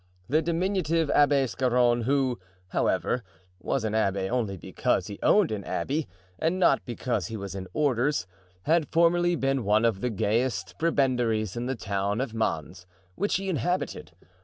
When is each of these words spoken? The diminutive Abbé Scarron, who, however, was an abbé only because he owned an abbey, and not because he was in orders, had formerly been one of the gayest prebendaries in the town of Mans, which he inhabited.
The 0.27 0.41
diminutive 0.41 1.09
Abbé 1.09 1.47
Scarron, 1.47 2.05
who, 2.05 2.39
however, 2.69 3.23
was 3.59 3.83
an 3.83 3.93
abbé 3.93 4.27
only 4.31 4.57
because 4.57 5.05
he 5.05 5.19
owned 5.21 5.51
an 5.51 5.63
abbey, 5.63 6.07
and 6.39 6.57
not 6.59 6.83
because 6.87 7.27
he 7.27 7.37
was 7.37 7.53
in 7.53 7.67
orders, 7.71 8.25
had 8.63 8.91
formerly 8.91 9.35
been 9.35 9.63
one 9.63 9.85
of 9.85 10.01
the 10.01 10.09
gayest 10.09 10.79
prebendaries 10.79 11.55
in 11.55 11.67
the 11.67 11.75
town 11.75 12.19
of 12.19 12.33
Mans, 12.33 12.87
which 13.13 13.35
he 13.35 13.47
inhabited. 13.47 14.13